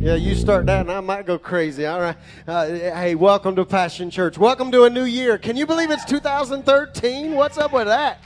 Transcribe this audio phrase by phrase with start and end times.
[0.01, 1.85] Yeah, you start that and I might go crazy.
[1.85, 2.17] All right.
[2.49, 4.39] Uh, hey, welcome to Passion Church.
[4.39, 5.37] Welcome to a new year.
[5.37, 7.35] Can you believe it's 2013?
[7.35, 8.25] What's up with that?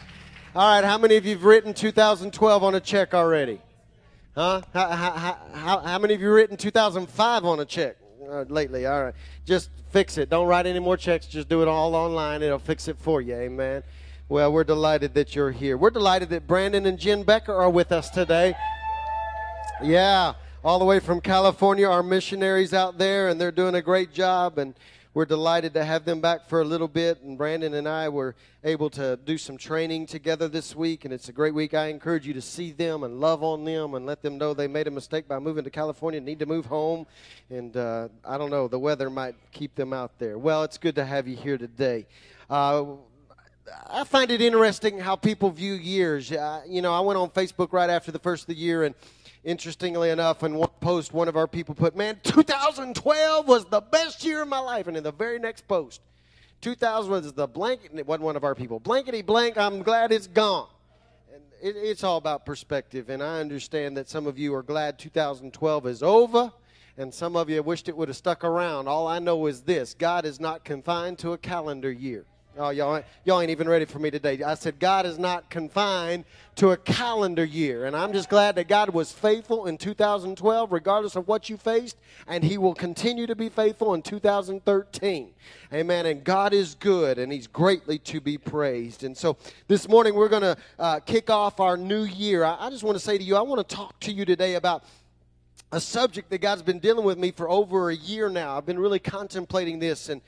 [0.54, 0.84] All right.
[0.84, 3.60] How many of you have written 2012 on a check already?
[4.36, 4.62] Huh?
[4.72, 8.86] How, how, how, how many of you written 2005 on a check uh, lately?
[8.86, 9.14] All right.
[9.44, 10.30] Just fix it.
[10.30, 11.26] Don't write any more checks.
[11.26, 12.44] Just do it all online.
[12.44, 13.34] It'll fix it for you.
[13.34, 13.82] Amen.
[14.28, 15.76] Well, we're delighted that you're here.
[15.76, 18.54] We're delighted that Brandon and Jen Becker are with us today.
[19.82, 24.14] Yeah, all the way from California, our missionaries out there, and they're doing a great
[24.14, 24.56] job.
[24.56, 24.74] And
[25.12, 27.20] we're delighted to have them back for a little bit.
[27.20, 31.28] And Brandon and I were able to do some training together this week, and it's
[31.28, 31.74] a great week.
[31.74, 34.66] I encourage you to see them and love on them and let them know they
[34.66, 37.06] made a mistake by moving to California, and need to move home.
[37.50, 40.38] And uh, I don't know, the weather might keep them out there.
[40.38, 42.06] Well, it's good to have you here today.
[42.48, 42.84] Uh,
[43.86, 46.32] I find it interesting how people view years.
[46.32, 48.94] Uh, you know, I went on Facebook right after the first of the year, and
[49.44, 54.24] interestingly enough, in one post, one of our people put, "Man, 2012 was the best
[54.24, 56.00] year of my life," and in the very next post,
[56.60, 57.92] 2000 was the blanket.
[57.94, 58.80] It wasn't one of our people.
[58.80, 59.56] Blankety blank.
[59.58, 60.68] I'm glad it's gone.
[61.32, 64.98] And it, it's all about perspective, and I understand that some of you are glad
[64.98, 66.52] 2012 is over
[66.96, 68.88] and some of you wished it would have stuck around.
[68.88, 72.24] All I know is this God is not confined to a calendar year.
[72.56, 74.40] Oh, y'all, y'all ain't even ready for me today.
[74.44, 76.24] I said, God is not confined
[76.54, 77.86] to a calendar year.
[77.86, 81.96] And I'm just glad that God was faithful in 2012, regardless of what you faced,
[82.28, 85.30] and He will continue to be faithful in 2013.
[85.72, 86.06] Amen.
[86.06, 89.02] And God is good, and He's greatly to be praised.
[89.02, 89.36] And so
[89.66, 92.44] this morning, we're going to uh, kick off our new year.
[92.44, 94.54] I, I just want to say to you, I want to talk to you today
[94.54, 94.84] about
[95.72, 98.56] a subject that God's been dealing with me for over a year now.
[98.56, 100.20] I've been really contemplating this and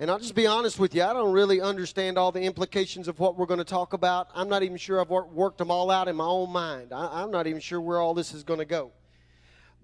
[0.00, 3.18] and I'll just be honest with you, I don't really understand all the implications of
[3.18, 4.28] what we're going to talk about.
[4.32, 6.92] I'm not even sure I've worked them all out in my own mind.
[6.92, 8.92] I, am not even sure where all this is going to go.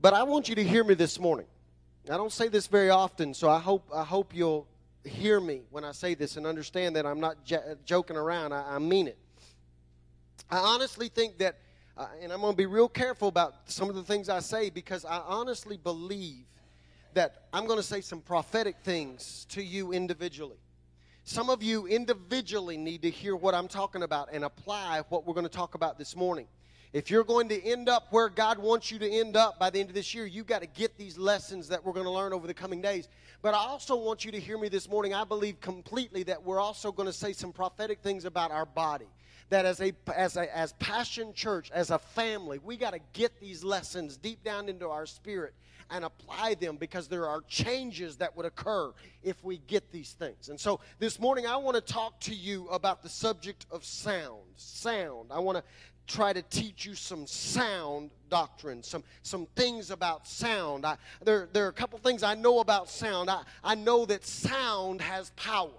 [0.00, 1.46] But I want you to hear me this morning.
[2.08, 4.68] I don't say this very often, so I hope, I hope you'll
[5.04, 8.52] hear me when I say this and understand that I'm not j- joking around.
[8.52, 9.18] I, I, mean it.
[10.48, 11.58] I honestly think that,
[11.96, 14.70] uh, and I'm going to be real careful about some of the things I say
[14.70, 16.44] because I honestly believe
[17.14, 20.58] that I'm going to say some prophetic things to you individually.
[21.24, 25.34] Some of you individually need to hear what I'm talking about and apply what we're
[25.34, 26.46] going to talk about this morning.
[26.94, 29.80] If you're going to end up where God wants you to end up by the
[29.80, 32.32] end of this year, you've got to get these lessons that we're going to learn
[32.32, 33.08] over the coming days.
[33.42, 35.12] But I also want you to hear me this morning.
[35.12, 39.08] I believe completely that we're also going to say some prophetic things about our body.
[39.50, 43.40] That as a as a as Passion Church, as a family, we got to get
[43.40, 45.52] these lessons deep down into our spirit
[45.90, 50.48] and apply them because there are changes that would occur if we get these things.
[50.48, 54.42] And so this morning, I want to talk to you about the subject of sound.
[54.56, 55.30] Sound.
[55.30, 55.64] I want to
[56.06, 60.84] try to teach you some sound doctrine, some, some things about sound.
[60.84, 63.30] I, there, there are a couple things I know about sound.
[63.30, 65.70] I, I know that sound has power.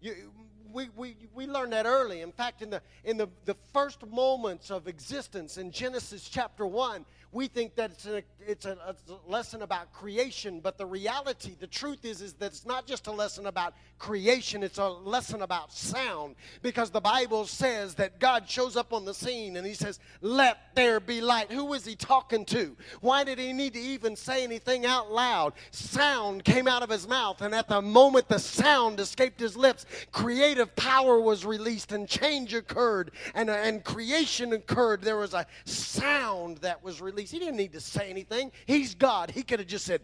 [0.00, 0.32] You,
[0.72, 2.20] we, we, we learned that early.
[2.20, 7.04] In fact, in, the, in the, the first moments of existence in Genesis chapter 1,
[7.32, 8.94] we think that it's, a, it's a, a,
[9.30, 13.12] lesson about creation, but the reality, the truth is, is that it's not just a
[13.12, 16.34] lesson about creation, it's a lesson about sound.
[16.60, 20.58] Because the Bible says that God shows up on the scene and he says, Let
[20.74, 21.52] there be light.
[21.52, 22.76] Who is he talking to?
[23.00, 25.52] Why did he need to even say anything out loud?
[25.70, 29.86] Sound came out of his mouth, and at the moment the sound escaped his lips,
[30.10, 35.02] creative power was released and change occurred, and, and creation occurred.
[35.02, 37.19] There was a sound that was released.
[37.24, 38.52] He didn't need to say anything.
[38.66, 39.30] He's God.
[39.30, 40.00] He could have just said,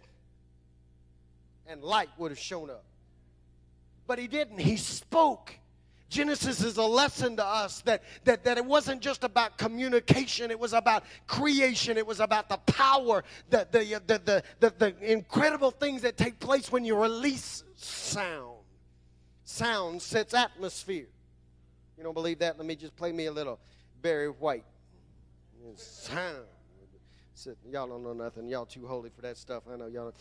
[1.66, 2.84] and light would have shown up.
[4.06, 4.58] But he didn't.
[4.58, 5.54] He spoke.
[6.08, 10.58] Genesis is a lesson to us that, that, that it wasn't just about communication, it
[10.58, 15.12] was about creation, it was about the power, the, the, uh, the, the, the, the
[15.12, 18.58] incredible things that take place when you release sound.
[19.44, 21.08] Sound sets atmosphere.
[21.98, 22.56] You don't believe that?
[22.56, 23.58] Let me just play me a little
[24.00, 24.64] Barry White.
[25.74, 26.44] Sound
[27.70, 28.48] y'all don't know nothing.
[28.48, 29.64] Y'all too holy for that stuff.
[29.70, 30.14] I know y'all.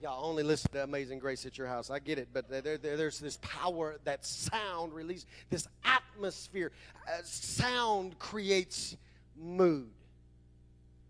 [0.00, 1.90] Y'all only listen to Amazing Grace at your house.
[1.90, 6.70] I get it, but there, there, there's this power that sound release, this atmosphere.
[7.08, 8.96] Uh, sound creates
[9.36, 9.88] mood.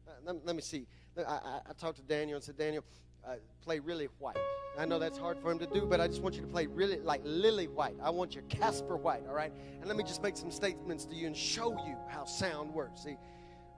[0.06, 0.86] Uh, let, let, me see.
[1.18, 2.82] I, I, I talked to Daniel and said, Daniel,
[3.26, 4.38] uh, play really white.
[4.78, 6.66] I know that's hard for him to do, but I just want you to play
[6.66, 7.96] really like lily white.
[8.02, 9.52] I want you Casper white, all right?
[9.80, 13.02] And let me just make some statements to you and show you how sound works.
[13.02, 13.16] See,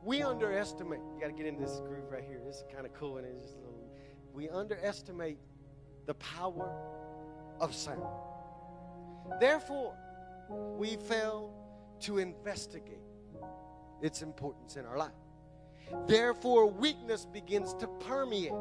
[0.02, 1.00] we underestimate.
[1.14, 2.40] You got to get into this groove right here.
[2.44, 3.74] This is kind of cool, and it's just a little.
[4.32, 5.38] We underestimate
[6.06, 6.72] the power
[7.60, 8.02] of sound.
[9.40, 9.94] Therefore,
[10.48, 11.52] we fail
[12.00, 12.98] to investigate
[14.00, 15.10] its importance in our life.
[16.06, 18.52] Therefore, weakness begins to permeate.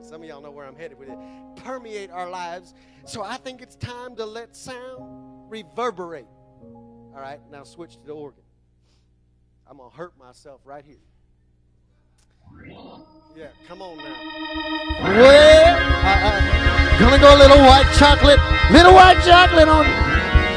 [0.00, 1.18] Some of y'all know where I'm headed with it.
[1.56, 2.74] Permeate our lives.
[3.04, 6.26] So I think it's time to let sound reverberate.
[6.62, 8.42] All right, now switch to the organ.
[9.68, 11.02] I'm going to hurt myself right here.
[13.36, 14.16] Yeah, come on now.
[15.02, 18.40] Well, I, I, gonna go a little white chocolate,
[18.72, 19.84] little white chocolate on.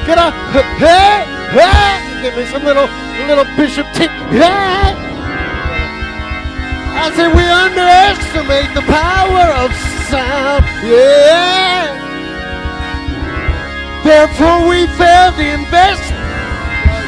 [0.07, 0.33] Get up,
[0.79, 2.87] hey, hey, give me some little,
[3.27, 4.95] little Bishop Tick, hey.
[6.95, 9.75] I said we underestimate the power of
[10.07, 11.99] sound, yeah.
[14.03, 16.08] Therefore we fail to invest.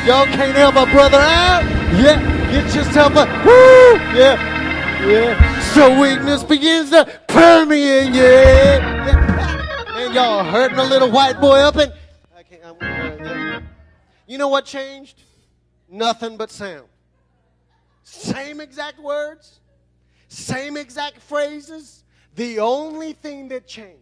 [0.05, 1.63] Y'all can't help my brother out,
[1.93, 2.19] yeah.
[2.51, 4.35] Get yourself a woo, yeah.
[5.07, 5.61] Yeah.
[5.73, 8.11] So weakness begins to permeate.
[8.11, 8.79] Yeah.
[9.93, 11.93] Man, y'all hurting a little white boy up and
[12.35, 12.65] I can't.
[12.65, 13.61] I'm, uh.
[14.25, 15.21] You know what changed?
[15.87, 16.87] Nothing but sound.
[18.03, 19.59] Same exact words,
[20.29, 22.03] same exact phrases.
[22.35, 23.99] The only thing that changed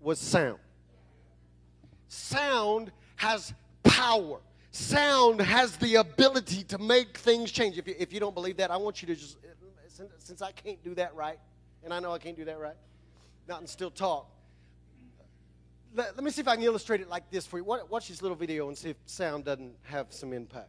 [0.00, 0.58] was sound.
[2.08, 3.52] Sound has
[3.88, 4.40] power
[4.70, 7.78] sound has the ability to make things change.
[7.78, 9.38] If you, if you don't believe that, I want you to just,
[9.88, 11.38] since, since I can't do that right,
[11.82, 12.76] and I know I can't do that right,
[13.48, 14.28] not and still talk.
[15.94, 17.64] Let, let me see if I can illustrate it like this for you.
[17.64, 20.68] Watch this little video and see if sound doesn't have some impact.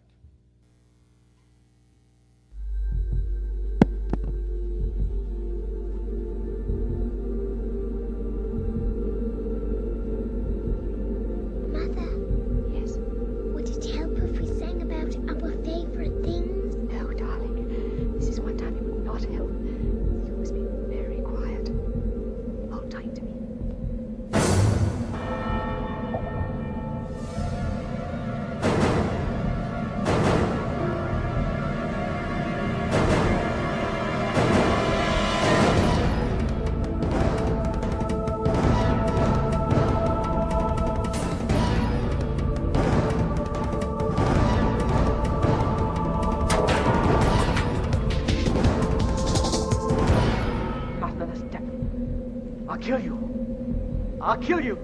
[54.38, 54.76] I'll kill you.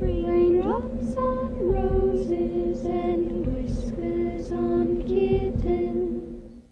[0.00, 6.62] Raindrops on roses and whiskers on kittens.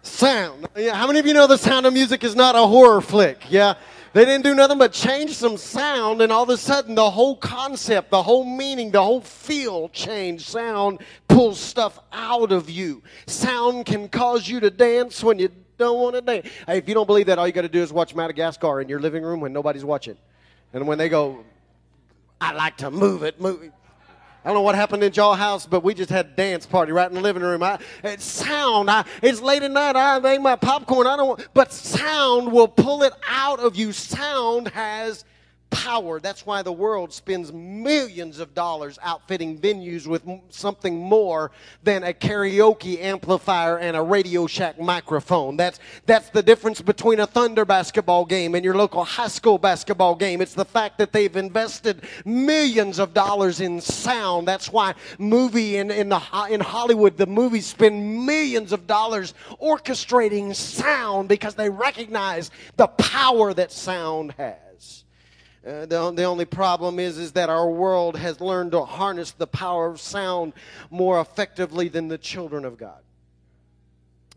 [0.00, 0.68] Sound.
[0.74, 3.42] Yeah, how many of you know the sound of music is not a horror flick?
[3.50, 3.74] Yeah.
[4.14, 7.36] They didn't do nothing but change some sound, and all of a sudden, the whole
[7.36, 10.46] concept, the whole meaning, the whole feel changed.
[10.46, 13.02] Sound pulls stuff out of you.
[13.26, 16.48] Sound can cause you to dance when you don't want to dance.
[16.66, 18.88] Hey, if you don't believe that, all you got to do is watch Madagascar in
[18.88, 20.16] your living room when nobody's watching.
[20.72, 21.44] And when they go,
[22.40, 23.72] I like to move it, move it.
[24.44, 26.92] I don't know what happened in y'all house, but we just had a dance party
[26.92, 27.62] right in the living room.
[27.62, 28.88] I, it's sound.
[28.88, 29.96] I, it's late at night.
[29.96, 31.06] I make my popcorn.
[31.06, 33.92] I don't want, but sound will pull it out of you.
[33.92, 35.24] Sound has
[35.70, 36.20] power.
[36.20, 41.50] That's why the world spends millions of dollars outfitting venues with something more
[41.82, 45.56] than a karaoke amplifier and a Radio Shack microphone.
[45.56, 50.14] That's, that's the difference between a Thunder basketball game and your local high school basketball
[50.14, 50.40] game.
[50.40, 54.46] It's the fact that they've invested millions of dollars in sound.
[54.46, 60.54] That's why movie in, in, the, in Hollywood, the movies spend millions of dollars orchestrating
[60.54, 64.67] sound because they recognize the power that sound has.
[65.68, 69.46] Uh, the, the only problem is, is that our world has learned to harness the
[69.46, 70.54] power of sound
[70.88, 73.02] more effectively than the children of God.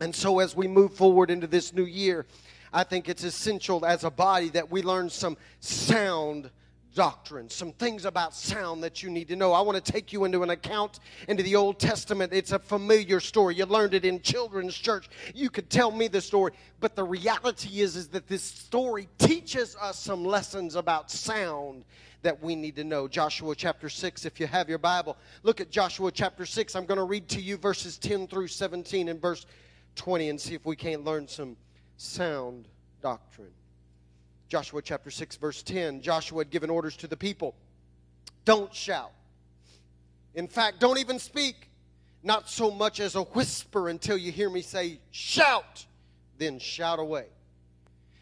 [0.02, 2.26] And so, as we move forward into this new year,
[2.74, 6.50] I think it's essential as a body that we learn some sound
[6.94, 9.54] doctrine, some things about sound that you need to know.
[9.54, 12.34] I want to take you into an account into the Old Testament.
[12.34, 13.56] It's a familiar story.
[13.56, 15.10] You learned it in children's church.
[15.34, 19.76] You could tell me the story, but the reality is is that this story teaches
[19.76, 21.86] us some lessons about sound
[22.24, 23.08] that we need to know.
[23.08, 25.18] Joshua chapter 6 if you have your Bible.
[25.44, 26.76] Look at Joshua chapter 6.
[26.76, 29.46] I'm going to read to you verses 10 through 17 and verse
[29.96, 31.58] 20 and see if we can't learn some
[31.98, 32.68] sound
[33.02, 33.52] doctrine.
[34.52, 36.02] Joshua chapter 6, verse 10.
[36.02, 37.56] Joshua had given orders to the people
[38.44, 39.14] don't shout.
[40.36, 41.70] In fact, don't even speak,
[42.22, 45.86] not so much as a whisper until you hear me say, shout.
[46.38, 47.28] then shout away.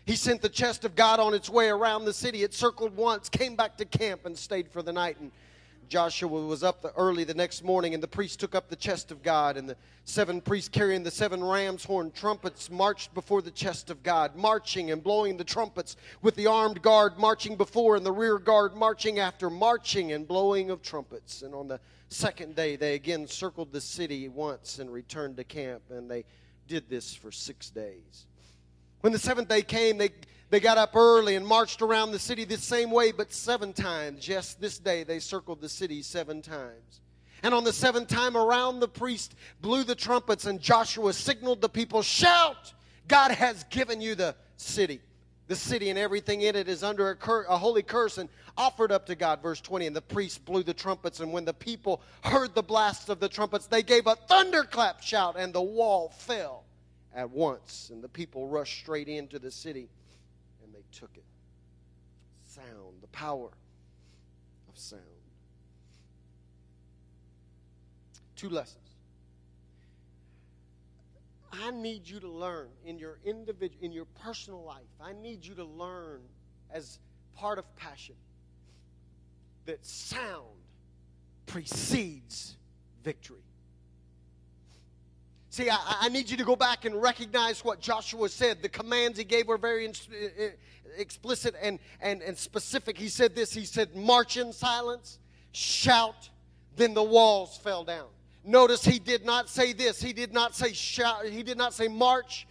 [0.05, 2.43] He sent the chest of God on its way around the city.
[2.43, 5.19] It circled once, came back to camp, and stayed for the night.
[5.19, 5.31] And
[5.89, 9.11] Joshua was up the, early the next morning, and the priests took up the chest
[9.11, 9.57] of God.
[9.57, 14.03] And the seven priests carrying the seven ram's horn trumpets marched before the chest of
[14.03, 18.37] God, marching and blowing the trumpets, with the armed guard marching before and the rear
[18.37, 21.41] guard marching after, marching and blowing of trumpets.
[21.41, 21.79] And on the
[22.09, 26.25] second day, they again circled the city once and returned to camp, and they
[26.67, 28.27] did this for six days.
[29.01, 30.09] When the seventh day came, they,
[30.49, 34.27] they got up early and marched around the city the same way, but seven times.
[34.27, 37.01] Yes, this day they circled the city seven times.
[37.43, 41.69] And on the seventh time around, the priest blew the trumpets, and Joshua signaled the
[41.69, 42.73] people, Shout!
[43.07, 45.01] God has given you the city.
[45.47, 48.91] The city and everything in it is under a, cur- a holy curse and offered
[48.91, 49.41] up to God.
[49.41, 49.87] Verse 20.
[49.87, 53.29] And the priest blew the trumpets, and when the people heard the blast of the
[53.29, 56.65] trumpets, they gave a thunderclap shout, and the wall fell
[57.15, 57.89] at once.
[57.91, 59.89] And the people rushed straight into the city
[60.91, 61.23] took it.
[62.43, 63.49] Sound, the power
[64.67, 65.01] of sound.
[68.35, 68.77] Two lessons.
[71.51, 74.85] I need you to learn in your individual in your personal life.
[75.01, 76.21] I need you to learn
[76.71, 76.99] as
[77.35, 78.15] part of passion
[79.65, 80.45] that sound
[81.45, 82.57] precedes
[83.03, 83.43] victory.
[85.51, 88.61] See, I, I, need you to go back and recognize what Joshua said.
[88.61, 90.49] The commands he gave were very in, eh, eh,
[90.95, 92.97] explicit and, and, and specific.
[92.97, 95.17] He said this He said, March in silence,
[95.51, 96.29] shout,
[96.75, 98.07] then the walls fell down.
[98.43, 100.01] Notice he did not say this.
[100.01, 101.25] He did not say shout.
[101.25, 102.47] He did not say march,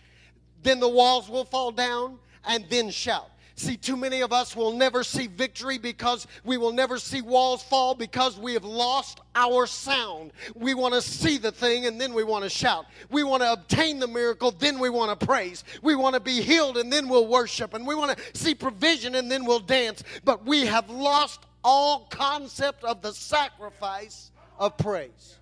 [0.62, 3.30] then the walls will fall down, and then shout.
[3.58, 7.60] See, too many of us will never see victory because we will never see walls
[7.60, 10.30] fall because we have lost our sound.
[10.54, 12.86] We want to see the thing and then we want to shout.
[13.10, 15.64] We want to obtain the miracle, then we want to praise.
[15.82, 17.74] We want to be healed and then we'll worship.
[17.74, 20.04] And we want to see provision and then we'll dance.
[20.24, 25.37] But we have lost all concept of the sacrifice of praise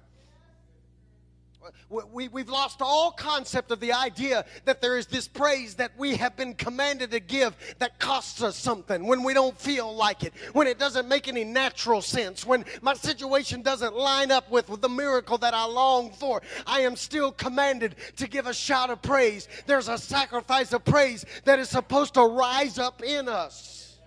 [1.88, 6.16] we, we've lost all concept of the idea that there is this praise that we
[6.16, 10.32] have been commanded to give that costs us something when we don't feel like it,
[10.52, 14.82] when it doesn't make any natural sense, when my situation doesn't line up with, with
[14.82, 16.42] the miracle that I long for.
[16.66, 19.48] I am still commanded to give a shout of praise.
[19.66, 23.98] There's a sacrifice of praise that is supposed to rise up in us.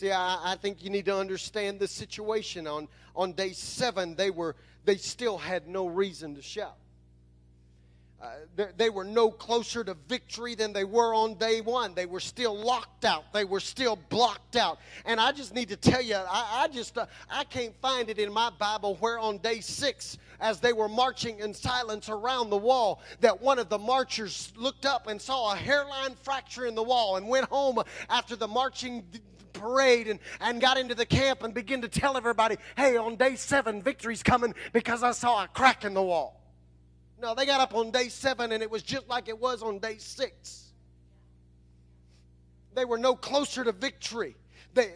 [0.00, 2.66] See, I, I think you need to understand the situation.
[2.66, 6.76] On, on day seven, they were they still had no reason to shout.
[8.22, 11.94] Uh, they, were no closer to victory than they were on day one.
[11.94, 13.32] They were still locked out.
[13.32, 14.78] They were still blocked out.
[15.06, 18.18] And I just need to tell you, I, I just uh, I can't find it
[18.18, 22.58] in my Bible where on day six, as they were marching in silence around the
[22.58, 26.82] wall, that one of the marchers looked up and saw a hairline fracture in the
[26.82, 29.02] wall and went home after the marching
[29.60, 33.36] parade and, and got into the camp and began to tell everybody, hey, on day
[33.36, 36.40] seven, victory's coming because I saw a crack in the wall.
[37.20, 39.78] No, they got up on day seven and it was just like it was on
[39.78, 40.72] day six.
[42.74, 44.36] They were no closer to victory.
[44.74, 44.94] They,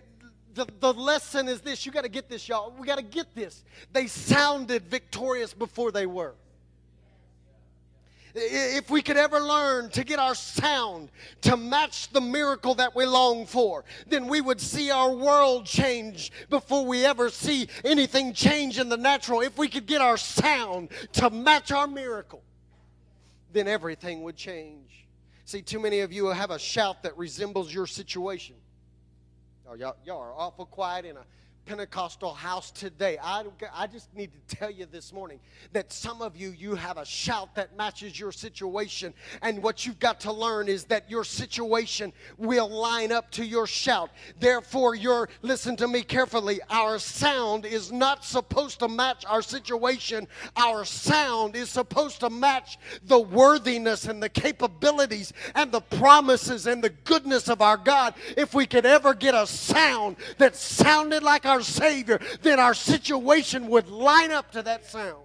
[0.55, 2.73] the, the lesson is this you got to get this, y'all.
[2.79, 3.65] We got to get this.
[3.93, 6.35] They sounded victorious before they were.
[8.37, 11.11] If we could ever learn to get our sound
[11.43, 16.33] to match the miracle that we long for, then we would see our world change
[16.51, 19.41] before we ever see anything change in the natural.
[19.41, 22.43] If we could get our sound to match our miracle,
[23.53, 25.07] then everything would change.
[25.45, 28.57] See, too many of you have a shout that resembles your situation.
[29.69, 31.25] Oh, y'all, y'all are awful quiet in a
[31.67, 33.17] Pentecostal house today.
[33.23, 33.45] I,
[33.75, 35.41] I just need to tell you this morning
[35.73, 39.15] that some of you, you have a shout that matches your situation.
[39.43, 43.67] And what you've got to learn is that your situation will line up to your
[43.67, 44.11] shout.
[44.39, 50.29] Therefore, your, listen to me carefully, our sound is not supposed to match our situation.
[50.57, 56.83] Our sound is supposed to match the worthiness and the capabilities and the promises and
[56.85, 58.15] the goodness of our God.
[58.37, 62.75] If we could ever get a sound that sounded like our our Savior, then our
[62.75, 65.23] situation would line up to that sound.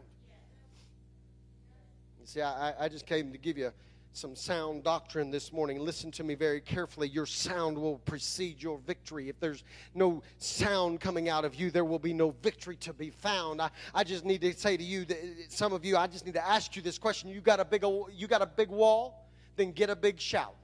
[2.21, 3.71] You see, I, I just came to give you
[4.13, 5.79] some sound doctrine this morning.
[5.79, 7.07] Listen to me very carefully.
[7.07, 9.29] Your sound will precede your victory.
[9.29, 9.63] If there's
[9.95, 13.59] no sound coming out of you, there will be no victory to be found.
[13.59, 15.17] I, I just need to say to you, that
[15.49, 17.29] some of you, I just need to ask you this question.
[17.29, 17.83] You got a big,
[18.13, 19.27] you got a big wall?
[19.55, 20.55] Then get a big shout.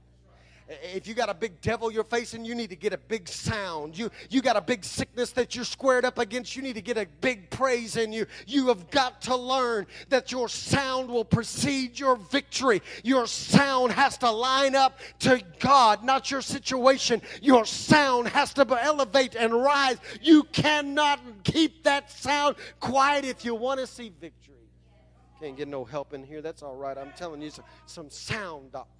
[0.67, 3.97] If you got a big devil you're facing, you need to get a big sound.
[3.97, 6.97] You you got a big sickness that you're squared up against, you need to get
[6.97, 8.25] a big praise in you.
[8.47, 12.81] You have got to learn that your sound will precede your victory.
[13.03, 17.21] Your sound has to line up to God, not your situation.
[17.41, 19.97] Your sound has to elevate and rise.
[20.21, 24.55] You cannot keep that sound quiet if you want to see victory.
[25.39, 26.41] Can't get no help in here.
[26.41, 26.97] That's all right.
[26.97, 28.94] I'm telling you some, some sound doctrine.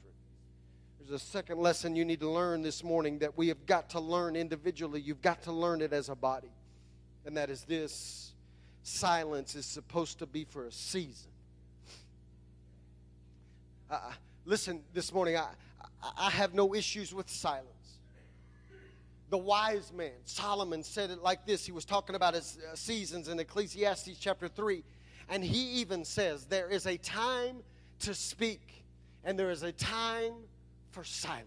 [1.08, 4.00] There's a second lesson you need to learn this morning that we have got to
[4.00, 5.00] learn individually.
[5.00, 6.50] You've got to learn it as a body.
[7.26, 8.34] And that is this
[8.82, 11.30] silence is supposed to be for a season.
[13.92, 14.00] Uh,
[14.46, 15.50] listen, this morning, I,
[16.18, 17.70] I have no issues with silence.
[19.30, 21.68] The wise man, Solomon, said it like this.
[21.68, 24.84] He was talking about his uh, seasons in Ecclesiastes chapter 3.
[25.30, 27.58] And he even says, There is a time
[28.00, 28.84] to speak,
[29.24, 30.34] and there is a time
[30.96, 31.46] for silence.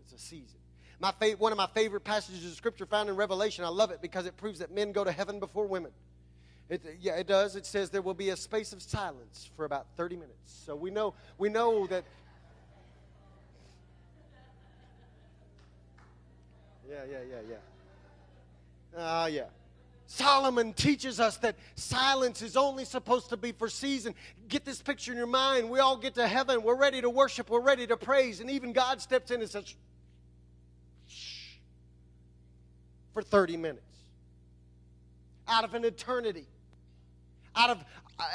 [0.00, 0.58] It's a season.
[0.98, 3.62] My fa- one of my favorite passages of scripture found in Revelation.
[3.62, 5.92] I love it because it proves that men go to heaven before women.
[6.70, 7.56] It, yeah, it does.
[7.56, 10.62] It says there will be a space of silence for about 30 minutes.
[10.64, 12.04] So we know we know that.
[16.88, 17.56] Yeah, yeah, yeah, yeah.
[18.96, 19.42] Ah, uh, yeah.
[20.12, 24.12] Solomon teaches us that silence is only supposed to be for season.
[24.48, 25.70] Get this picture in your mind.
[25.70, 26.64] We all get to heaven.
[26.64, 27.48] We're ready to worship.
[27.48, 28.40] We're ready to praise.
[28.40, 29.72] And even God steps in and says,
[31.06, 31.58] shh,
[33.14, 33.84] for 30 minutes.
[35.46, 36.48] Out of an eternity.
[37.54, 37.84] Out of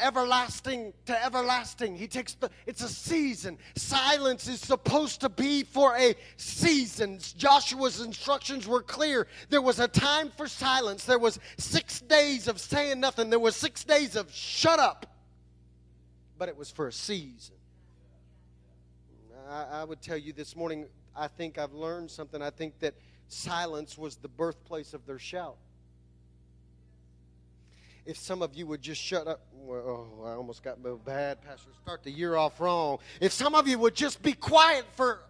[0.02, 1.96] everlasting to everlasting.
[1.96, 3.58] He takes the, it's a season.
[3.76, 7.20] Silence is supposed to be for a season.
[7.38, 9.28] Joshua's instructions were clear.
[9.50, 11.06] There was a time for silence.
[11.06, 13.30] There was six days of saying nothing.
[13.30, 15.06] There was six days of shut up.
[16.38, 17.56] But it was for a season.
[19.50, 22.42] I, I would tell you this morning, I think I've learned something.
[22.42, 22.96] I think that
[23.28, 25.58] silence was the birthplace of their shout
[28.06, 29.42] if some of you would just shut up.
[29.54, 29.80] Well,
[30.22, 31.70] oh, I almost got bad, Pastor.
[31.82, 33.00] Start the year off wrong.
[33.20, 35.22] If some of you would just be quiet for,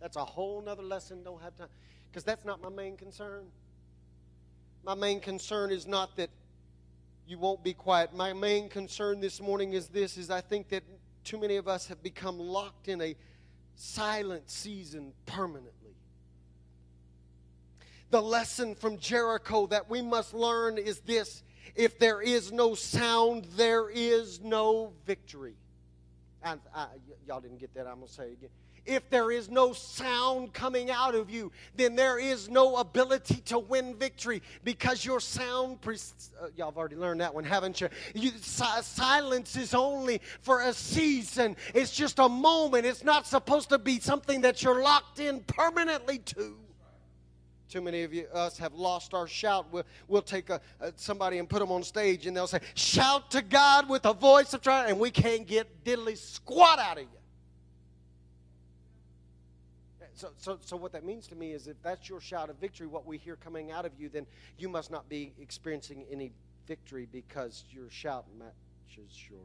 [0.00, 1.22] that's a whole nother lesson.
[1.22, 1.68] Don't have time.
[2.10, 3.44] Because that's not my main concern.
[4.84, 6.30] My main concern is not that
[7.26, 8.14] you won't be quiet.
[8.14, 10.82] My main concern this morning is this is I think that
[11.24, 13.14] too many of us have become locked in a
[13.74, 15.94] silent season permanently.
[18.10, 21.42] The lesson from Jericho that we must learn is this
[21.74, 25.54] if there is no sound, there is no victory.
[26.42, 26.56] I,
[27.26, 27.86] y'all didn't get that.
[27.86, 28.50] I'm going to say it again.
[28.86, 33.58] If there is no sound coming out of you, then there is no ability to
[33.58, 35.98] win victory because your sound, pre-
[36.40, 37.90] uh, y'all have already learned that one, haven't you?
[38.14, 42.86] you si- silence is only for a season, it's just a moment.
[42.86, 46.56] It's not supposed to be something that you're locked in permanently to.
[47.68, 49.66] Too many of you, us have lost our shout.
[49.70, 53.30] We'll, we'll take a, a, somebody and put them on stage, and they'll say, "Shout
[53.32, 57.02] to God with a voice of triumph," and we can't get diddly squat out of
[57.02, 57.08] you.
[60.14, 62.88] So, so, so what that means to me is, if that's your shout of victory,
[62.88, 64.26] what we hear coming out of you, then
[64.58, 66.32] you must not be experiencing any
[66.66, 69.38] victory because your shout matches your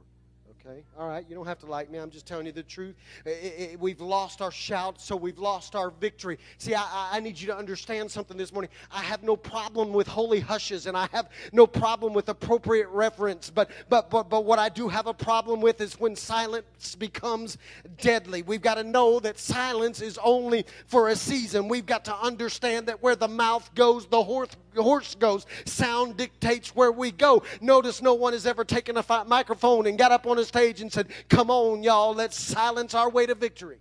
[0.66, 2.00] Okay, all right, you don't have to like me.
[2.00, 2.96] I'm just telling you the truth.
[3.26, 3.30] It,
[3.74, 6.40] it, we've lost our shout, so we've lost our victory.
[6.58, 8.72] See, I, I need you to understand something this morning.
[8.90, 13.50] I have no problem with holy hushes, and I have no problem with appropriate reverence.
[13.50, 17.58] But, but, but, but what I do have a problem with is when silence becomes
[17.98, 18.42] deadly.
[18.42, 21.68] We've got to know that silence is only for a season.
[21.68, 25.46] We've got to understand that where the mouth goes, the horse horse goes.
[25.66, 27.44] Sound dictates where we go.
[27.62, 30.82] Notice no one has ever taken a fi- microphone and got up on a stage
[30.82, 33.80] and said, Come on, y'all, let's silence our way to victory.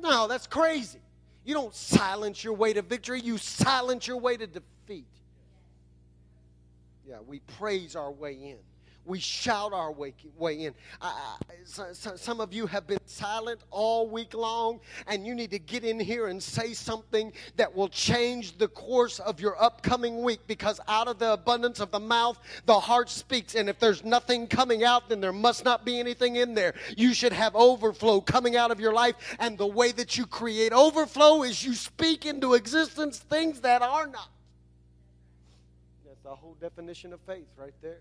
[0.00, 1.00] No, that's crazy.
[1.44, 5.06] You don't silence your way to victory, you silence your way to defeat.
[7.08, 8.58] Yeah, we praise our way in
[9.10, 10.74] we shout our way, way in.
[11.02, 15.50] I, I, so, some of you have been silent all week long, and you need
[15.50, 20.22] to get in here and say something that will change the course of your upcoming
[20.22, 23.56] week because out of the abundance of the mouth, the heart speaks.
[23.56, 26.74] And if there's nothing coming out, then there must not be anything in there.
[26.96, 30.72] You should have overflow coming out of your life, and the way that you create
[30.72, 34.28] overflow is you speak into existence things that are not.
[36.06, 37.98] That's the whole definition of faith right there.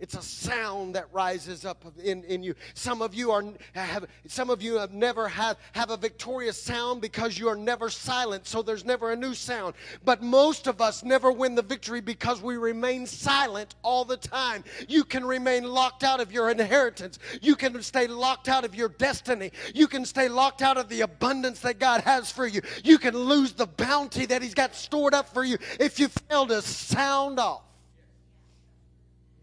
[0.00, 2.54] It's a sound that rises up in, in you.
[2.74, 7.00] Some of you are have some of you have never had have a victorious sound
[7.00, 9.74] because you are never silent, so there's never a new sound.
[10.04, 14.64] But most of us never win the victory because we remain silent all the time.
[14.88, 17.18] You can remain locked out of your inheritance.
[17.40, 19.52] You can stay locked out of your destiny.
[19.74, 22.62] You can stay locked out of the abundance that God has for you.
[22.82, 26.46] You can lose the bounty that He's got stored up for you if you fail
[26.46, 27.62] to sound off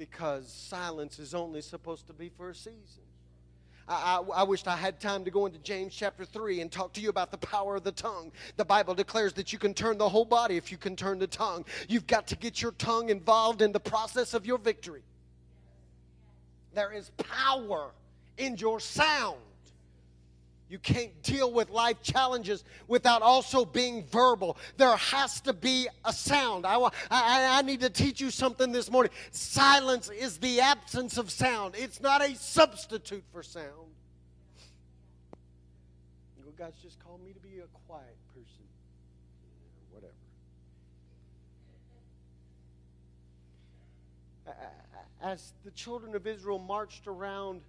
[0.02, 3.04] because silence is only supposed to be for a season.
[3.88, 6.92] I, I, I, wished I had time to go into James chapter 3 and talk
[6.94, 8.32] to you about the power of the tongue.
[8.58, 11.28] The Bible declares that you can turn the whole body if you can turn the
[11.28, 11.66] tongue.
[11.88, 15.04] You've got to get your tongue involved in the process of your victory.
[16.74, 17.92] There is power
[18.40, 19.38] in your sound.
[20.72, 24.56] You can't deal with life challenges without also being verbal.
[24.78, 26.66] There has to be a sound.
[26.66, 26.90] I, I,
[27.60, 29.12] I need to teach you something this morning.
[29.32, 33.66] Silence is the absence of sound, it's not a substitute for sound.
[36.38, 38.64] Well, God's just called me to be a quiet person.
[39.92, 40.14] Whatever.
[45.22, 47.60] As the children of Israel marched around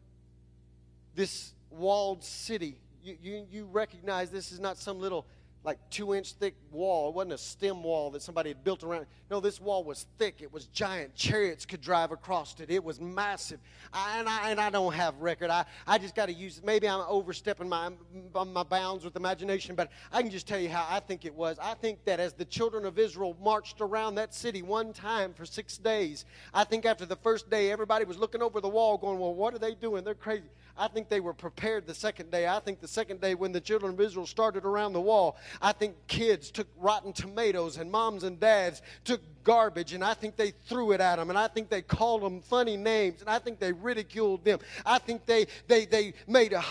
[1.17, 5.27] this walled city, you, you, you recognize this is not some little
[5.65, 7.11] like two inch thick wall.
[7.11, 9.07] It wasn't a stem wall that somebody had built around.
[9.31, 10.37] No, this wall was thick.
[10.41, 11.15] It was giant.
[11.15, 12.69] Chariots could drive across it.
[12.69, 13.61] It was massive.
[13.93, 15.51] I, and, I, and I don't have record.
[15.51, 17.91] I, I just got to use, maybe I'm overstepping my,
[18.35, 21.59] my bounds with imagination, but I can just tell you how I think it was.
[21.62, 25.47] I think that as the children of Israel marched around that city one time for
[25.47, 29.21] six days, I think after the first day, everybody was looking over the wall going,
[29.21, 30.03] well, what are they doing?
[30.03, 30.49] They're crazy.
[30.77, 32.47] I think they were prepared the second day.
[32.47, 35.73] I think the second day when the children of Israel started around the wall, I
[35.73, 40.53] think kids took rotten tomatoes and moms and dads took garbage and I think they
[40.67, 43.59] threw it at them and I think they called them funny names and I think
[43.59, 44.59] they ridiculed them.
[44.85, 46.63] I think they they they made a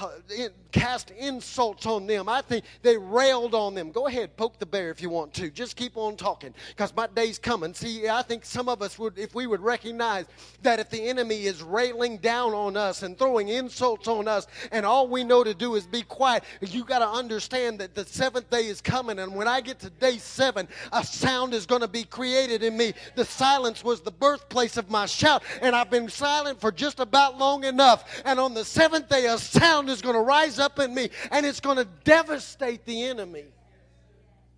[0.71, 2.29] cast insults on them.
[2.29, 3.91] I think they railed on them.
[3.91, 5.49] Go ahead, poke the bear if you want to.
[5.49, 7.73] Just keep on talking because my day's coming.
[7.73, 10.25] See, I think some of us would if we would recognize
[10.61, 14.85] that if the enemy is railing down on us and throwing insults on us and
[14.85, 18.49] all we know to do is be quiet, you got to understand that the seventh
[18.49, 21.87] day is coming and when I get to day 7, a sound is going to
[21.87, 22.93] be created in me.
[23.15, 27.37] The silence was the birthplace of my shout, and I've been silent for just about
[27.37, 28.21] long enough.
[28.25, 31.45] And on the seventh day, a sound is going to rise up in me, and
[31.45, 33.45] it's going to devastate the enemy.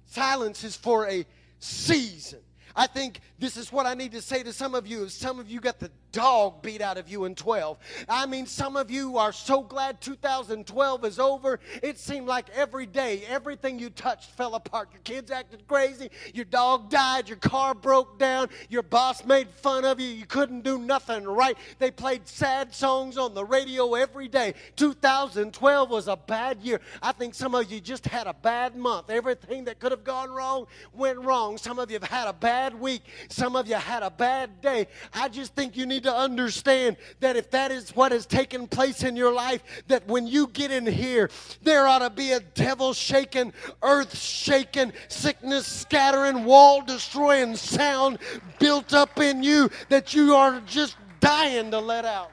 [0.06, 1.26] Silence is for a
[1.60, 2.40] season.
[2.76, 5.08] I think this is what I need to say to some of you.
[5.10, 7.78] Some of you got the dog beat out of you in 12.
[8.08, 11.60] I mean, some of you are so glad 2012 is over.
[11.82, 14.90] It seemed like every day, everything you touched fell apart.
[14.94, 16.10] Your kids acted crazy.
[16.34, 17.28] Your dog died.
[17.28, 18.48] Your car broke down.
[18.70, 20.08] Your boss made fun of you.
[20.08, 21.58] You couldn't do nothing right.
[21.80, 24.54] They played sad songs on the radio every day.
[24.76, 26.80] 2012 was a bad year.
[27.02, 29.10] I think some of you just had a bad month.
[29.10, 31.58] Everything that could have gone wrong went wrong.
[31.58, 33.02] Some of you have had a bad week.
[33.30, 34.88] Some of you had a bad day.
[35.12, 39.04] I just think you need to understand that if that is what has taken place
[39.04, 41.30] in your life, that when you get in here,
[41.62, 48.20] there ought to be a devil shaking, earth shaking, sickness scattering, wall destroying sound
[48.60, 52.32] built up in you that you are just dying to let out.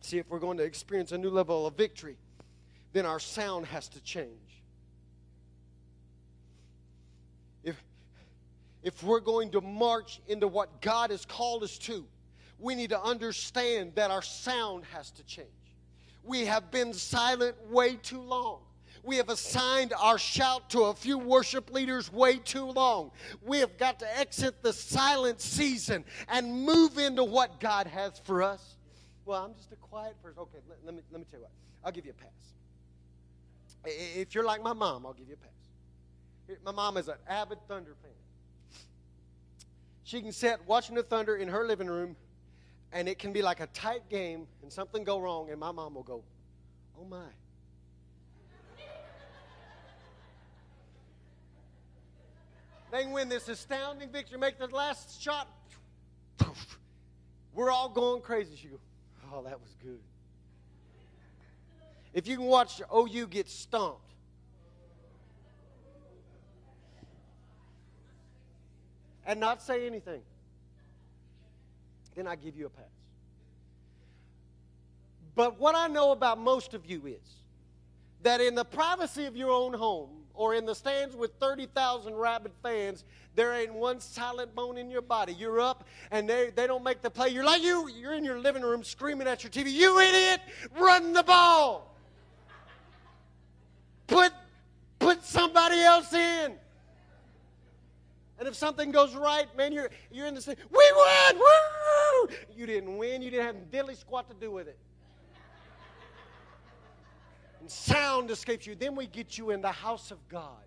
[0.00, 2.16] See, if we're going to experience a new level of victory,
[2.92, 4.51] then our sound has to change.
[8.82, 12.04] If we're going to march into what God has called us to,
[12.58, 15.48] we need to understand that our sound has to change.
[16.24, 18.60] We have been silent way too long.
[19.04, 23.10] We have assigned our shout to a few worship leaders way too long.
[23.42, 28.44] We have got to exit the silent season and move into what God has for
[28.44, 28.76] us.
[29.24, 30.38] Well, I'm just a quiet person.
[30.42, 31.52] Okay, let, let me, let me tell you what.
[31.84, 32.30] I'll give you a pass.
[33.84, 36.58] If you're like my mom, I'll give you a pass.
[36.64, 38.10] My mom is an avid Thunder fan.
[40.04, 42.16] She can sit watching the Thunder in her living room,
[42.92, 45.94] and it can be like a tight game, and something go wrong, and my mom
[45.94, 46.22] will go,
[46.98, 47.28] "Oh my."
[52.90, 55.48] they win this astounding victory, make the last shot.
[57.54, 58.56] We're all going crazy.
[58.56, 58.80] She goes,
[59.32, 60.00] "Oh, that was good."
[62.12, 64.11] If you can watch OU get stomped,
[69.26, 70.22] and not say anything,
[72.14, 72.84] then I give you a pass.
[75.34, 77.42] But what I know about most of you is
[78.22, 82.52] that in the privacy of your own home, or in the stands with 30,000 rabid
[82.62, 83.04] fans,
[83.34, 85.32] there ain't one silent bone in your body.
[85.32, 87.28] You're up and they, they don't make the play.
[87.28, 90.40] You're like you, you're in your living room screaming at your TV, you idiot,
[90.78, 91.94] run the ball.
[94.06, 94.32] Put,
[94.98, 96.54] put somebody else in.
[98.42, 102.28] And if something goes right, man, you're, you're in the same, we won, woo!
[102.52, 104.76] You didn't win, you didn't have diddly squat to do with it.
[107.60, 108.74] And sound escapes you.
[108.74, 110.64] Then we get you in the house of God.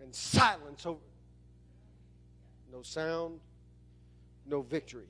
[0.00, 1.00] And silence over.
[2.72, 3.40] No sound,
[4.46, 5.08] no victory.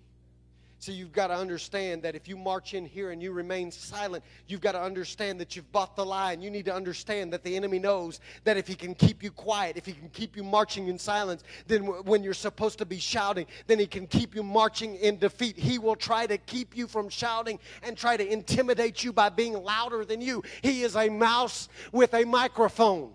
[0.78, 4.22] So you've got to understand that if you march in here and you remain silent,
[4.46, 6.32] you've got to understand that you've bought the lie.
[6.32, 9.30] And you need to understand that the enemy knows that if he can keep you
[9.30, 12.84] quiet, if he can keep you marching in silence, then w- when you're supposed to
[12.84, 15.56] be shouting, then he can keep you marching in defeat.
[15.56, 19.54] He will try to keep you from shouting and try to intimidate you by being
[19.54, 20.42] louder than you.
[20.60, 23.12] He is a mouse with a microphone.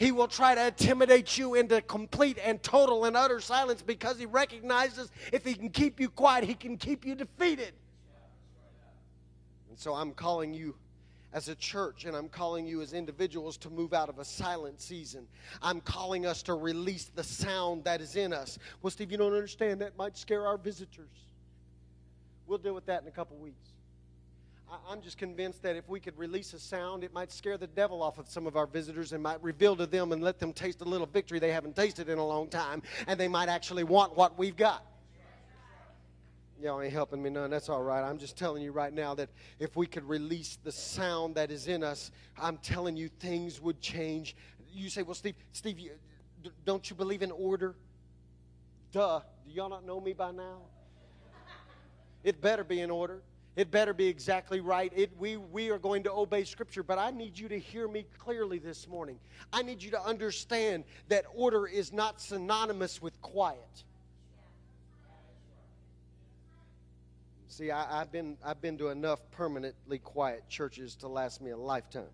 [0.00, 4.24] He will try to intimidate you into complete and total and utter silence because he
[4.24, 7.74] recognizes if he can keep you quiet, he can keep you defeated.
[9.68, 10.74] And so I'm calling you
[11.34, 14.80] as a church and I'm calling you as individuals to move out of a silent
[14.80, 15.26] season.
[15.60, 18.58] I'm calling us to release the sound that is in us.
[18.80, 19.82] Well, Steve, you don't understand.
[19.82, 21.26] That might scare our visitors.
[22.46, 23.69] We'll deal with that in a couple weeks.
[24.88, 28.02] I'm just convinced that if we could release a sound, it might scare the devil
[28.02, 30.80] off of some of our visitors and might reveal to them and let them taste
[30.80, 34.16] a little victory they haven't tasted in a long time, and they might actually want
[34.16, 34.84] what we've got.
[36.60, 37.50] Y'all ain't helping me none.
[37.50, 38.02] That's all right.
[38.02, 41.68] I'm just telling you right now that if we could release the sound that is
[41.68, 44.36] in us, I'm telling you things would change.
[44.70, 45.92] You say, well, Steve, Steve, you,
[46.66, 47.76] don't you believe in order?
[48.92, 49.20] Duh.
[49.46, 50.58] Do y'all not know me by now?
[52.22, 53.22] It better be in order.
[53.56, 54.92] It better be exactly right.
[54.94, 58.06] It, we, we are going to obey Scripture, but I need you to hear me
[58.18, 59.18] clearly this morning.
[59.52, 63.84] I need you to understand that order is not synonymous with quiet.
[67.48, 71.56] See, I, I've, been, I've been to enough permanently quiet churches to last me a
[71.56, 72.04] lifetime.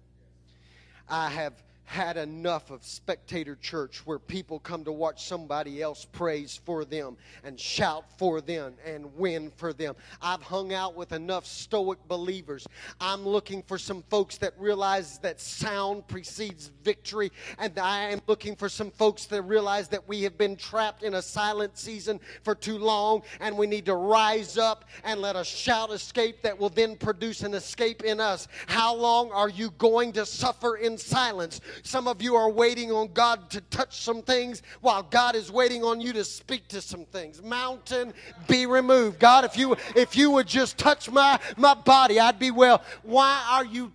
[1.08, 6.60] I have had enough of spectator church where people come to watch somebody else praise
[6.64, 9.94] for them and shout for them and win for them.
[10.20, 12.66] I've hung out with enough stoic believers.
[13.00, 18.56] I'm looking for some folks that realize that sound precedes victory, and I am looking
[18.56, 22.54] for some folks that realize that we have been trapped in a silent season for
[22.54, 26.68] too long, and we need to rise up and let a shout escape that will
[26.68, 28.48] then produce an escape in us.
[28.66, 31.60] How long are you going to suffer in silence?
[31.82, 35.84] Some of you are waiting on God to touch some things while God is waiting
[35.84, 37.42] on you to speak to some things.
[37.42, 38.14] Mountain
[38.48, 39.18] be removed.
[39.18, 42.82] God, if you if you would just touch my my body, I'd be well.
[43.02, 43.92] Why are you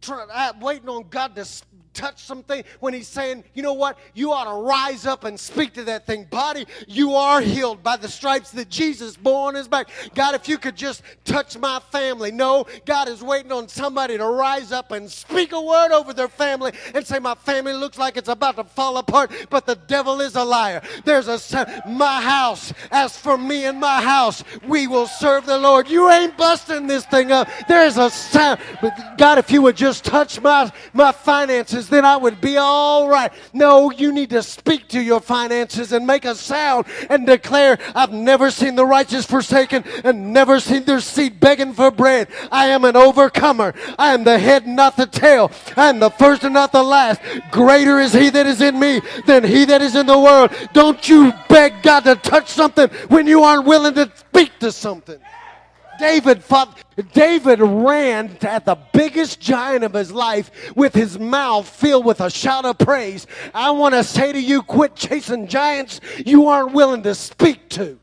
[0.00, 1.44] try, uh, waiting on God to
[1.96, 3.98] touch something when He's saying, you know what?
[4.14, 6.24] You ought to rise up and speak to that thing.
[6.24, 9.88] Body, you are healed by the stripes that Jesus bore on His back.
[10.14, 12.30] God, if you could just touch my family.
[12.30, 16.28] No, God is waiting on somebody to rise up and speak a word over their
[16.28, 20.20] family and say, my family looks like it's about to fall apart, but the devil
[20.20, 20.82] is a liar.
[21.04, 21.36] There's a
[21.86, 22.72] my house.
[22.90, 25.88] As for me and my house, we will serve the Lord.
[25.88, 27.48] You ain't busting this thing up.
[27.68, 28.60] There's a sound.
[29.16, 33.32] God, if you would just touch my my finances, then I would be all right.
[33.52, 38.12] No, you need to speak to your finances and make a sound and declare, I've
[38.12, 42.28] never seen the righteous forsaken and never seen their seed begging for bread.
[42.50, 43.74] I am an overcomer.
[43.98, 45.50] I am the head, not the tail.
[45.76, 47.20] I am the first and not the last.
[47.50, 50.52] Greater is he that is in me than he that is in the world.
[50.72, 55.18] Don't you beg God to touch something when you aren't willing to speak to something.
[55.98, 56.78] David fought,
[57.12, 62.30] David ran at the biggest giant of his life with his mouth filled with a
[62.30, 63.26] shout of praise.
[63.54, 67.98] I want to say to you, quit chasing giants you aren't willing to speak to.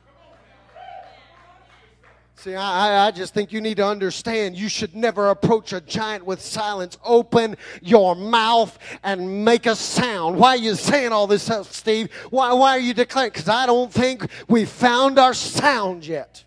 [2.35, 6.25] See, I, I- just think you need to understand you should never approach a giant
[6.25, 6.97] with silence.
[7.05, 10.37] Open your mouth and make a sound.
[10.37, 12.11] Why are you saying all this stuff, Steve?
[12.31, 13.29] Why, why are you declaring?
[13.31, 16.43] Because I don't think we found our sound yet.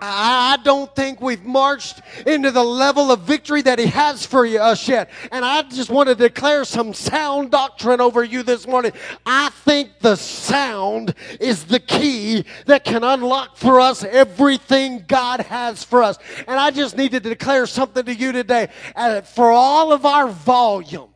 [0.00, 4.88] I don't think we've marched into the level of victory that He has for us
[4.88, 5.10] yet.
[5.30, 8.92] And I just want to declare some sound doctrine over you this morning.
[9.26, 15.84] I think the sound is the key that can unlock for us everything God has
[15.84, 16.18] for us.
[16.48, 18.68] And I just need to declare something to you today.
[18.96, 21.10] Uh, for all of our volume,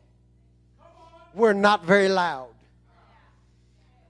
[1.33, 2.54] we're not very loud.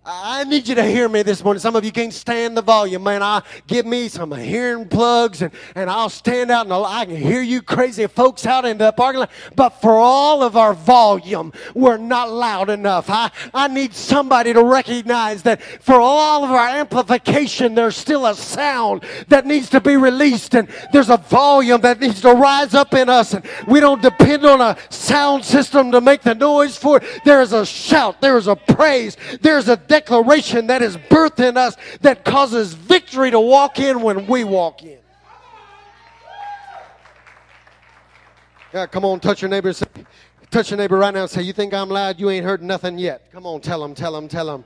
[0.07, 1.59] I need you to hear me this morning.
[1.59, 3.23] Some of you can't stand the volume, man.
[3.23, 7.41] I give me some hearing plugs and, and I'll stand out and I can hear
[7.41, 9.31] you crazy folks out in the parking lot.
[9.55, 13.09] But for all of our volume, we're not loud enough.
[13.09, 18.35] I, I need somebody to recognize that for all of our amplification, there's still a
[18.35, 22.93] sound that needs to be released and there's a volume that needs to rise up
[22.93, 23.33] in us.
[23.33, 27.21] And we don't depend on a sound system to make the noise for it.
[27.25, 31.55] There is a shout, there is a praise, there's a declaration that is birthed in
[31.57, 34.99] us that causes victory to walk in when we walk in.
[38.73, 39.73] Yeah, come on, touch your neighbor.
[40.51, 42.19] Touch your neighbor right now and say, You think I'm loud?
[42.19, 43.31] You ain't heard nothing yet.
[43.31, 44.65] Come on, tell them, tell them, tell them.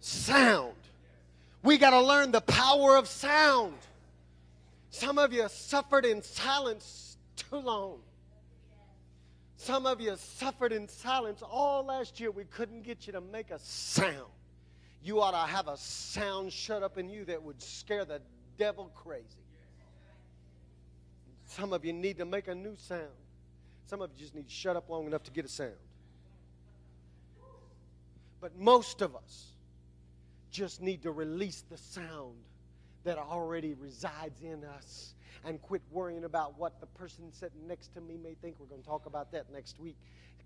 [0.00, 0.74] Sound.
[1.62, 3.74] We got to learn the power of sound.
[4.90, 7.11] Some of you suffered in silence
[7.50, 7.98] too long.
[9.56, 12.30] Some of you suffered in silence all last year.
[12.30, 14.30] We couldn't get you to make a sound.
[15.04, 18.20] You ought to have a sound shut up in you that would scare the
[18.58, 19.24] devil crazy.
[21.46, 23.08] Some of you need to make a new sound.
[23.86, 25.72] Some of you just need to shut up long enough to get a sound.
[28.40, 29.52] But most of us
[30.50, 32.34] just need to release the sound
[33.04, 38.00] that already resides in us and quit worrying about what the person sitting next to
[38.00, 38.56] me may think.
[38.58, 39.96] We're going to talk about that next week.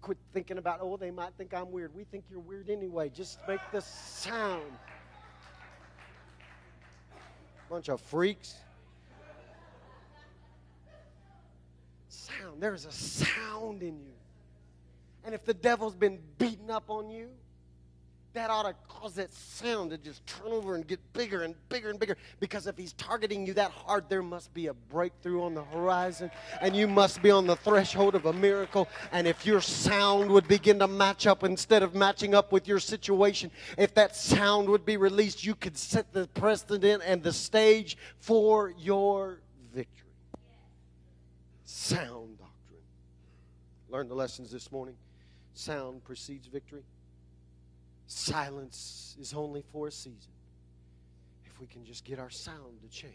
[0.03, 1.95] Quit thinking about, oh, they might think I'm weird.
[1.95, 3.09] We think you're weird anyway.
[3.09, 4.63] Just make the sound.
[7.69, 8.55] Bunch of freaks.
[12.09, 12.61] Sound.
[12.61, 14.13] There's a sound in you.
[15.25, 17.29] And if the devil's been beating up on you,
[18.37, 21.89] that ought to cause that sound to just turn over and get bigger and bigger
[21.89, 22.17] and bigger.
[22.39, 26.31] Because if he's targeting you that hard, there must be a breakthrough on the horizon,
[26.61, 28.89] and you must be on the threshold of a miracle.
[29.11, 32.79] And if your sound would begin to match up instead of matching up with your
[32.79, 37.97] situation, if that sound would be released, you could set the precedent and the stage
[38.19, 39.41] for your
[39.73, 40.11] victory.
[41.65, 42.83] Sound doctrine.
[43.89, 44.97] Learn the lessons this morning.
[45.55, 46.83] Sound precedes victory.
[48.07, 50.33] Silence is only for a season.
[51.45, 53.13] If we can just get our sound to change,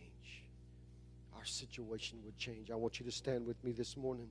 [1.37, 2.69] our situation would change.
[2.71, 4.29] I want you to stand with me this morning.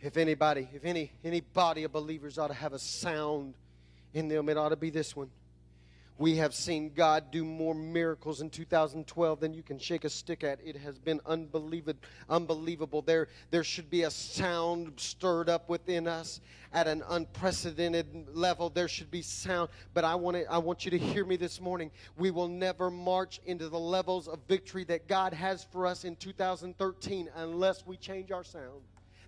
[0.00, 3.54] If anybody, if any any body of believers ought to have a sound
[4.12, 5.30] in them, it ought to be this one.
[6.16, 10.44] We have seen God do more miracles in 2012 than you can shake a stick
[10.44, 10.60] at.
[10.64, 11.98] It has been unbelievable.
[12.28, 13.02] unbelievable.
[13.02, 16.40] There, there should be a sound stirred up within us
[16.72, 18.70] at an unprecedented level.
[18.70, 19.70] There should be sound.
[19.92, 21.90] But I want, to, I want you to hear me this morning.
[22.16, 26.14] We will never march into the levels of victory that God has for us in
[26.14, 28.82] 2013 unless we change our sound.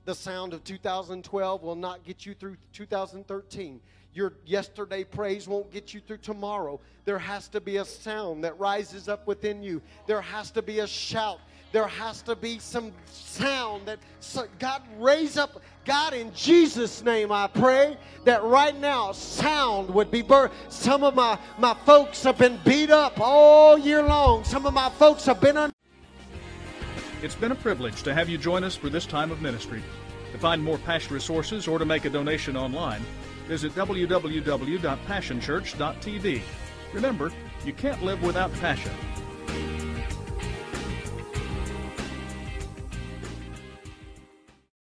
[0.04, 3.80] The sound of 2012 will not get you through 2013.
[4.16, 6.80] Your yesterday praise won't get you through tomorrow.
[7.04, 9.82] There has to be a sound that rises up within you.
[10.06, 11.38] There has to be a shout.
[11.70, 15.60] There has to be some sound that so God raise up.
[15.84, 20.52] God, in Jesus' name, I pray that right now sound would be birthed.
[20.70, 24.44] Some of my, my folks have been beat up all year long.
[24.44, 25.58] Some of my folks have been.
[25.58, 25.72] Un-
[27.22, 29.82] It's been a privilege to have you join us for this time of ministry.
[30.32, 33.02] To find more past resources or to make a donation online,
[33.46, 36.42] visit www.passionchurch.tv.
[36.92, 37.32] Remember,
[37.64, 38.92] you can't live without passion.